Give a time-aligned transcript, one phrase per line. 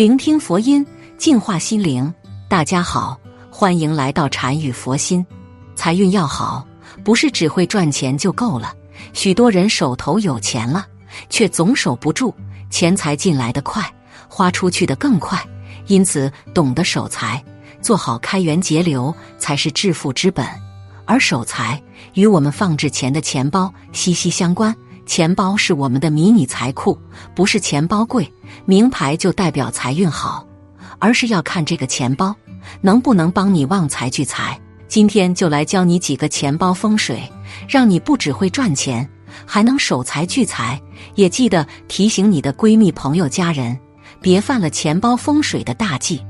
[0.00, 0.86] 聆听佛音，
[1.18, 2.10] 净化心灵。
[2.48, 5.22] 大家好，欢迎来到禅语佛心。
[5.74, 6.66] 财运要好，
[7.04, 8.72] 不是只会赚钱就够了。
[9.12, 10.86] 许多人手头有钱了，
[11.28, 12.34] 却总守不住，
[12.70, 13.84] 钱财进来的快，
[14.26, 15.38] 花出去的更快。
[15.86, 17.44] 因此，懂得守财，
[17.82, 20.46] 做好开源节流，才是致富之本。
[21.04, 21.78] 而守财
[22.14, 24.74] 与我们放置钱的钱包息息相关。
[25.10, 26.96] 钱包是我们的迷你财库，
[27.34, 28.32] 不是钱包贵、
[28.64, 30.46] 名牌就代表财运好，
[31.00, 32.32] 而是要看这个钱包
[32.80, 34.56] 能不能帮你旺财聚财。
[34.86, 37.20] 今天就来教你几个钱包风水，
[37.68, 39.10] 让你不只会赚钱，
[39.44, 40.80] 还能守财聚财。
[41.16, 43.76] 也记得提醒你的闺蜜、朋友、家人，
[44.20, 46.24] 别犯了钱包风水的大忌。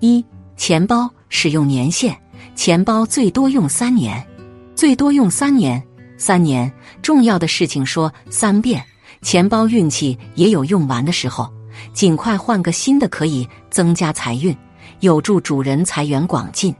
[0.00, 2.16] 一、钱包使用年限，
[2.56, 4.26] 钱包最多用三年，
[4.74, 5.80] 最多用三年。
[6.18, 8.84] 三年，重要的事情说三遍。
[9.22, 11.48] 钱包运气也有用完的时候，
[11.94, 14.54] 尽快换个新的，可以增加财运，
[15.00, 16.74] 有助主人财源广进。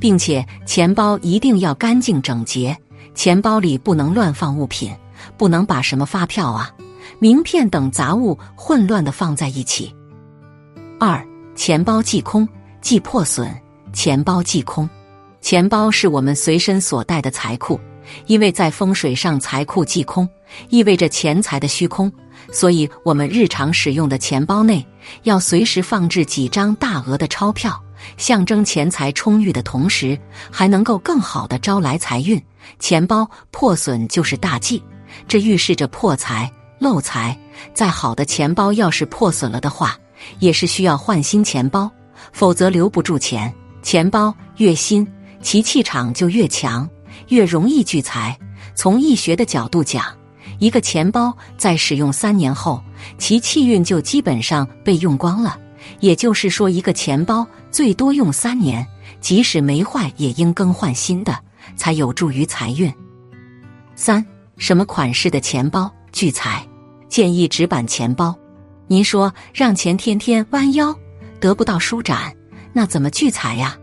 [0.00, 2.76] 并且钱包一定要干净整洁，
[3.14, 4.92] 钱包里不能乱放物品，
[5.36, 6.68] 不能把什么发票啊、
[7.20, 9.94] 名片等杂物混乱的放在一起。
[10.98, 12.46] 二，钱包忌空，
[12.80, 13.48] 忌破损。
[13.92, 14.90] 钱包忌空，
[15.40, 17.78] 钱包是我们随身所带的财库。
[18.26, 20.28] 因为在风水上，财库既空，
[20.68, 22.10] 意味着钱财的虚空，
[22.52, 24.84] 所以我们日常使用的钱包内
[25.22, 27.80] 要随时放置几张大额的钞票，
[28.16, 30.18] 象征钱财充裕的同时，
[30.50, 32.40] 还能够更好的招来财运。
[32.78, 34.82] 钱包破损就是大忌，
[35.28, 37.38] 这预示着破财漏财。
[37.72, 39.96] 再好的钱包要是破损了的话，
[40.38, 41.90] 也是需要换新钱包，
[42.32, 43.52] 否则留不住钱。
[43.82, 45.06] 钱包越新，
[45.42, 46.88] 其气场就越强。
[47.28, 48.38] 越容易聚财。
[48.74, 50.04] 从易学的角度讲，
[50.58, 52.82] 一个钱包在使用三年后，
[53.18, 55.58] 其气运就基本上被用光了。
[56.00, 58.86] 也就是说，一个钱包最多用三年，
[59.20, 61.38] 即使没坏，也应更换新的，
[61.76, 62.92] 才有助于财运。
[63.94, 64.24] 三，
[64.56, 66.66] 什么款式的钱包聚财？
[67.08, 68.34] 建议纸板钱包。
[68.86, 70.94] 您说让钱天天弯腰，
[71.38, 72.34] 得不到舒展，
[72.72, 73.76] 那怎么聚财呀？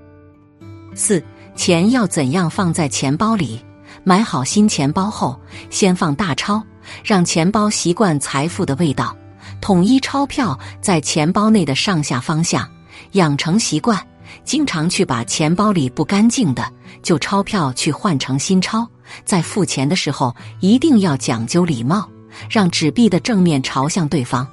[0.93, 1.23] 四。
[1.61, 3.63] 钱要怎样放在钱包里？
[4.03, 5.39] 买好新钱包后，
[5.69, 6.59] 先放大钞，
[7.03, 9.15] 让钱包习惯财富的味道。
[9.61, 12.67] 统一钞票在钱包内的上下方向，
[13.11, 14.03] 养成习惯，
[14.43, 16.67] 经常去把钱包里不干净的
[17.03, 18.89] 旧钞票去换成新钞。
[19.23, 22.09] 在付钱的时候，一定要讲究礼貌，
[22.49, 24.47] 让纸币的正面朝向对方。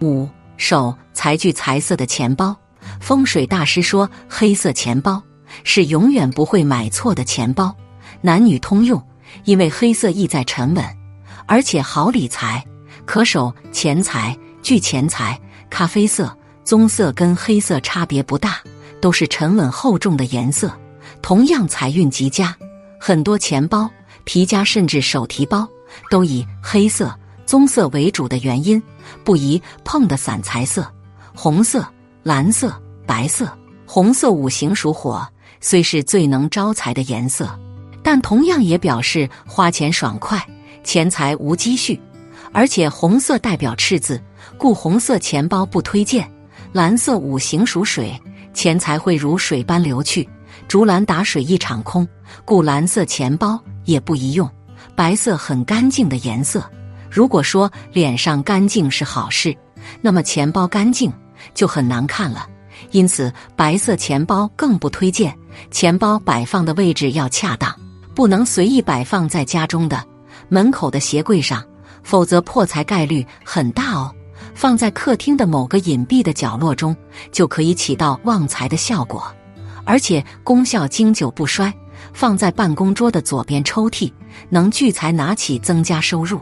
[0.00, 0.26] 五
[0.56, 2.56] 手财聚财色的钱包，
[2.98, 5.22] 风水大师说，黑色钱包。
[5.64, 7.74] 是永远不会买错的钱包，
[8.20, 9.02] 男女通用。
[9.44, 10.84] 因为黑色意在沉稳，
[11.46, 12.64] 而且好理财，
[13.04, 15.38] 可守钱财聚钱财。
[15.68, 18.56] 咖啡色、棕色跟黑色差别不大，
[19.02, 20.72] 都是沉稳厚重的颜色，
[21.20, 22.56] 同样财运极佳。
[22.98, 23.88] 很多钱包、
[24.24, 25.68] 皮夹甚至手提包
[26.10, 27.14] 都以黑色、
[27.44, 28.82] 棕色为主的原因，
[29.22, 30.90] 不宜碰的散财色，
[31.34, 31.86] 红色、
[32.22, 32.74] 蓝色、
[33.06, 33.46] 白色。
[33.90, 35.26] 红色五行属火。
[35.62, 37.58] 虽是最能招财的颜色，
[38.02, 40.38] 但同样也表示花钱爽快、
[40.84, 41.98] 钱财无积蓄。
[42.52, 44.22] 而且红色代表赤字，
[44.58, 46.30] 故红色钱包不推荐。
[46.70, 48.12] 蓝色五行属水，
[48.52, 50.28] 钱财会如水般流去，
[50.68, 52.06] 竹篮打水一场空，
[52.44, 54.48] 故蓝色钱包也不宜用。
[54.94, 56.62] 白色很干净的颜色，
[57.10, 59.56] 如果说脸上干净是好事，
[60.02, 61.10] 那么钱包干净
[61.54, 62.46] 就很难看了。
[62.90, 65.36] 因此，白色钱包更不推荐。
[65.70, 67.74] 钱包摆放的位置要恰当，
[68.14, 70.04] 不能随意摆放在家中的
[70.48, 71.64] 门口的鞋柜上，
[72.02, 74.14] 否则破财概率很大哦。
[74.54, 76.96] 放在客厅的某个隐蔽的角落中，
[77.30, 79.22] 就可以起到旺财的效果，
[79.84, 81.72] 而且功效经久不衰。
[82.12, 84.10] 放在办公桌的左边抽屉，
[84.48, 86.40] 能聚财拿起增加收入，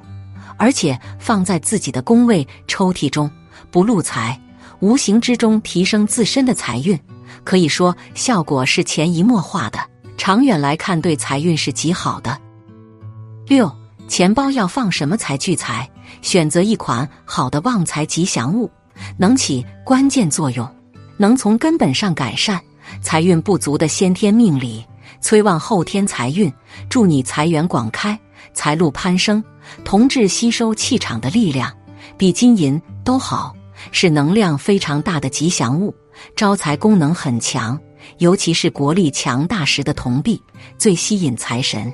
[0.59, 3.31] 而且放在自己的工位抽屉中，
[3.71, 4.39] 不露财。
[4.81, 6.99] 无形之中提升自身的财运，
[7.45, 9.79] 可以说效果是潜移默化的，
[10.17, 12.39] 长远来看对财运是极好的。
[13.47, 13.71] 六
[14.09, 15.89] 钱包要放什么才聚财？
[16.23, 18.71] 选择一款好的旺财吉祥物，
[19.17, 20.69] 能起关键作用，
[21.17, 22.61] 能从根本上改善
[23.01, 24.85] 财运不足的先天命理，
[25.21, 26.53] 催旺后天财运，
[26.89, 28.19] 助你财源广开，
[28.53, 29.43] 财路攀升。
[29.85, 31.73] 铜质吸收气场的力量
[32.17, 33.56] 比金银都好，
[33.93, 35.95] 是能量非常大的吉祥物，
[36.35, 37.79] 招财功能很强。
[38.19, 40.41] 尤其是国力强大时的铜币
[40.79, 41.93] 最吸引财神。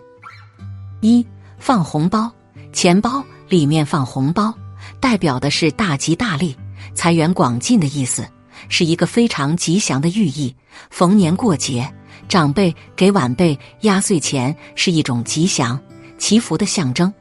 [1.00, 1.26] 一
[1.58, 2.30] 放红包，
[2.72, 4.52] 钱包里面放红包，
[5.00, 6.54] 代表的是大吉大利、
[6.94, 8.28] 财源广进的意思，
[8.68, 10.54] 是一个非常吉祥的寓意。
[10.90, 11.90] 逢年过节，
[12.28, 15.80] 长辈给晚辈压岁钱是一种吉祥
[16.18, 17.12] 祈福的象征。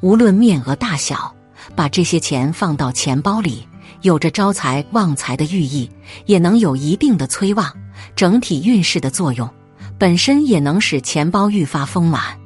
[0.00, 1.32] 无论面额大小，
[1.76, 3.66] 把这些钱放到钱包里，
[4.02, 5.90] 有着招财旺财的寓意，
[6.26, 7.70] 也能有一定的催旺。
[8.16, 9.48] 整体运势的作用，
[9.98, 12.38] 本身也能使钱包愈发丰满。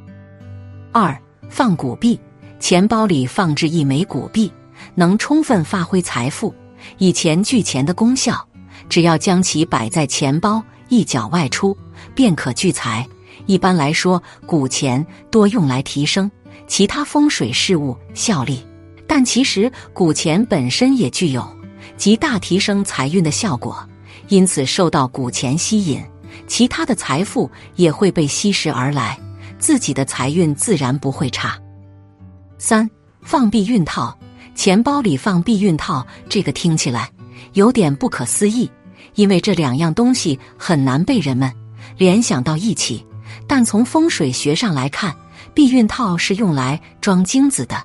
[0.92, 1.16] 二
[1.48, 2.18] 放古币，
[2.58, 4.52] 钱包里放置一枚古币，
[4.96, 6.52] 能充分发挥财富
[6.98, 8.46] 以钱聚钱的功效。
[8.88, 11.76] 只要将其摆在钱包一角外出，
[12.14, 13.06] 便可聚财。
[13.46, 16.30] 一般来说，古钱多用来提升
[16.66, 18.66] 其他风水事物效力，
[19.14, 21.49] 但其实古钱本身也具有
[21.96, 23.88] 极大提升财运的效果。
[24.26, 26.02] 因此受到古钱吸引，
[26.49, 29.16] 其他的财富也会被吸食而来，
[29.56, 31.56] 自己的财运自然不会差。
[32.58, 32.90] 三
[33.22, 34.19] 放避孕套，
[34.56, 37.08] 钱包里放避孕套，这个听起来
[37.52, 38.69] 有点不可思议，
[39.14, 41.49] 因为这两样东西很难被人们
[41.96, 43.06] 联想到一起。
[43.46, 45.14] 但从风水学上来看，
[45.55, 47.81] 避孕套是用来装精子的，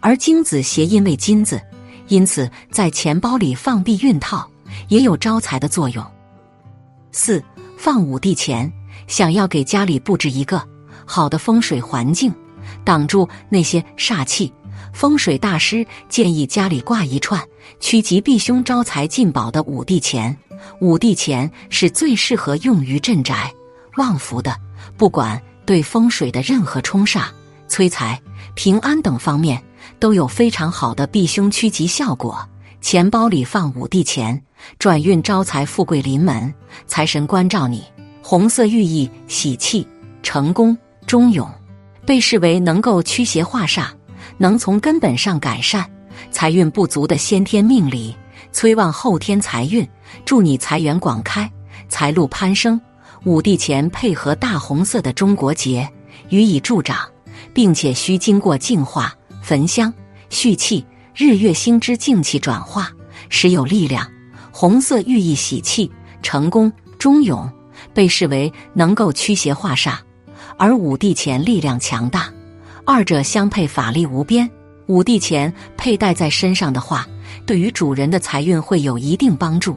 [0.00, 1.60] 而精子谐音为金子，
[2.08, 4.48] 因此在钱包里放避孕套。
[4.88, 6.04] 也有招财的作用。
[7.12, 7.42] 四
[7.76, 8.72] 放五帝钱，
[9.08, 10.62] 想要给家里布置一个
[11.04, 12.32] 好的风水环境，
[12.84, 14.52] 挡住那些煞气，
[14.92, 17.42] 风水大师建议家里挂一串
[17.80, 20.36] 趋吉避凶、招财进宝的五帝钱。
[20.80, 23.52] 五帝钱是最适合用于镇宅
[23.96, 24.56] 旺福的，
[24.96, 27.24] 不管对风水的任何冲煞、
[27.66, 28.20] 催财、
[28.54, 29.60] 平安等方面，
[30.00, 32.48] 都有非常好的避凶趋吉效果。
[32.80, 34.42] 钱包里放五帝钱。
[34.78, 36.52] 转运招财，富贵临门，
[36.86, 37.84] 财神关照你。
[38.22, 39.86] 红色寓意喜气、
[40.22, 40.76] 成功、
[41.06, 41.50] 忠勇，
[42.04, 43.86] 被视为能够驱邪化煞，
[44.36, 45.90] 能从根本上改善
[46.30, 48.14] 财运不足的先天命理，
[48.52, 49.88] 催旺后天财运，
[50.26, 51.50] 助你财源广开，
[51.88, 52.78] 财路攀升。
[53.24, 55.90] 五帝钱配合大红色的中国结，
[56.28, 56.98] 予以助长，
[57.54, 59.14] 并且需经过净化、
[59.50, 59.92] 焚香、
[60.28, 62.88] 蓄气、日月星之静气转化，
[63.30, 64.08] 时有力量。
[64.52, 65.90] 红色寓意喜气、
[66.22, 67.50] 成功、忠勇，
[67.92, 69.94] 被视为能够驱邪化煞；
[70.56, 72.32] 而五帝钱力量强大，
[72.86, 74.48] 二者相配，法力无边。
[74.86, 77.04] 五帝钱佩戴在身上的话，
[77.44, 79.76] 对于主人的财运会有一定帮助，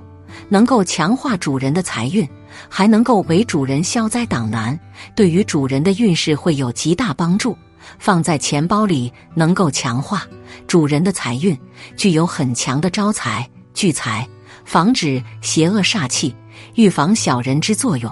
[0.50, 2.30] 能够强化主人的财运，
[2.70, 4.80] 还能够为主人消灾挡难，
[5.16, 7.58] 对于主人的运势会有极大帮助。
[8.00, 10.24] 放在钱包里，能够强化
[10.68, 11.58] 主人的财运，
[11.98, 14.28] 具有很强的招财聚财。
[14.66, 16.34] 防止邪恶煞气、
[16.76, 18.10] 预防小人之作用。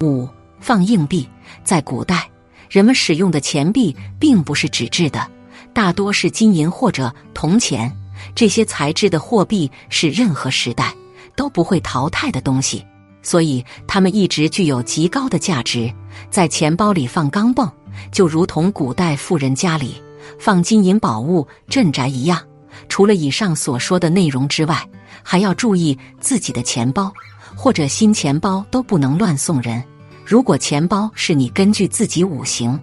[0.00, 0.28] 五
[0.58, 1.28] 放硬币，
[1.62, 2.28] 在古代，
[2.68, 5.24] 人们使用的钱币并不是纸质的，
[5.72, 7.96] 大多是金银或者铜钱。
[8.34, 10.92] 这些材质的货币是任何时代
[11.36, 12.84] 都不会淘汰的东西，
[13.22, 15.88] 所以它们一直具有极高的价值。
[16.28, 17.70] 在钱包里放钢镚，
[18.12, 19.94] 就如同古代富人家里
[20.38, 22.40] 放金银宝物镇宅一样。
[22.88, 24.86] 除了以上所说的内容之外，
[25.22, 27.12] 还要注意自己的钱包
[27.56, 29.82] 或者新钱包都不能乱送人。
[30.24, 32.78] 如果钱包是你根据自己五行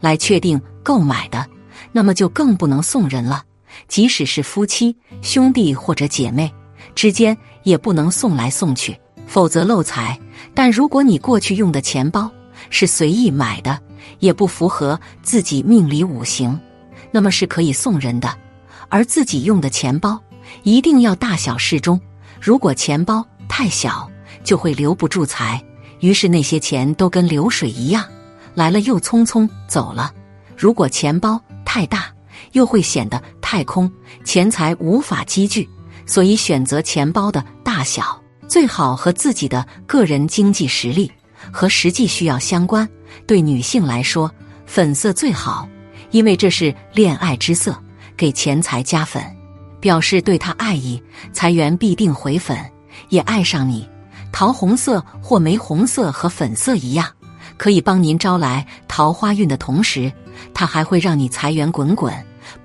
[0.00, 1.46] 来确定购买的，
[1.92, 3.42] 那么就更不能送人了。
[3.86, 6.52] 即使是夫妻、兄弟或者姐妹
[6.94, 10.18] 之间，也不能送来送去，否则漏财。
[10.54, 12.30] 但如果你过去用的钱包
[12.70, 13.80] 是随意买的，
[14.18, 16.58] 也不符合自己命里五行，
[17.10, 18.34] 那么是可以送人的。
[18.88, 20.18] 而自己用的钱包。
[20.62, 22.00] 一定要大小适中，
[22.40, 24.10] 如果钱包太小，
[24.42, 25.62] 就会留不住财，
[26.00, 28.02] 于是那些钱都跟流水一样，
[28.54, 30.10] 来了又匆匆走了。
[30.56, 32.06] 如果钱包太大，
[32.52, 33.92] 又会显得太空，
[34.24, 35.68] 钱财无法积聚。
[36.06, 41.12] 所以选择钱包的大小最好和自己的个人经济实力
[41.52, 42.88] 和实际需要相关。
[43.26, 44.30] 对女性来说，
[44.66, 45.68] 粉色最好，
[46.10, 47.76] 因为这是恋爱之色，
[48.16, 49.22] 给钱财加粉。
[49.80, 51.00] 表示对他爱意，
[51.32, 52.58] 财源必定回粉，
[53.10, 53.88] 也爱上你。
[54.32, 57.06] 桃红色或玫红色和粉色一样，
[57.56, 60.12] 可以帮您招来桃花运的同时，
[60.52, 62.12] 它还会让你财源滚滚。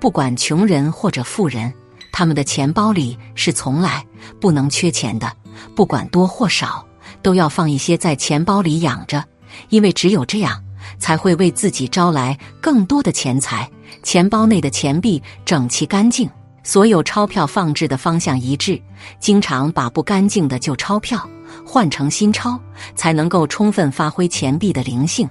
[0.00, 1.72] 不管穷人或者富人，
[2.10, 4.04] 他们的钱包里是从来
[4.40, 5.32] 不能缺钱的。
[5.76, 6.84] 不管多或少，
[7.22, 9.24] 都要放一些在钱包里养着，
[9.68, 10.62] 因为只有这样，
[10.98, 13.68] 才会为自己招来更多的钱财。
[14.02, 16.28] 钱包内的钱币整齐干净，
[16.62, 18.80] 所有钞票放置的方向一致。
[19.20, 21.28] 经常把不干净的旧钞票
[21.64, 22.58] 换成新钞，
[22.94, 25.28] 才能够充分发挥钱币的灵性，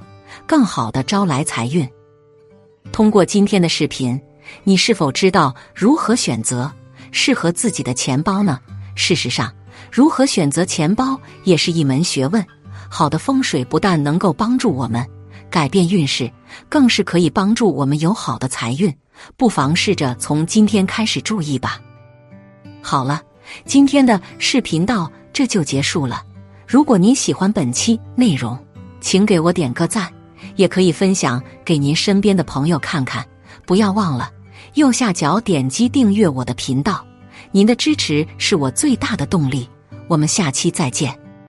[0.48, 1.88] 更好的招来财运。
[2.92, 4.20] 通过今天的视频。
[4.66, 6.70] 你是否知道如何选择
[7.12, 8.60] 适合自己的钱包呢？
[8.94, 9.50] 事实上，
[9.90, 12.46] 如何选择钱包也是一门学问。
[12.96, 15.04] 好的风水不但能够帮助我们
[15.50, 16.32] 改变运势，
[16.70, 18.96] 更是可以帮助我们有好的财运。
[19.36, 21.82] 不妨试着从今天开始注意吧。
[22.84, 23.20] 好了，
[23.66, 26.22] 今天的视频到这就结束了。
[26.68, 28.56] 如果您喜欢本期内容，
[29.02, 30.08] 请给我点个赞，
[30.56, 33.26] 也可以分享给您身边的朋友看看。
[33.66, 34.30] 不要忘了
[34.76, 37.04] 右下角点击订阅我的频道，
[37.52, 39.68] 您的支持是我最大的动力。
[40.08, 41.23] 我们下期再见。